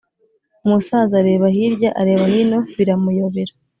umusaza 0.65 1.13
areba 1.21 1.45
hirya 1.55 1.89
areba 2.01 2.25
hino 2.33 2.59
biramuyobera 2.75 3.53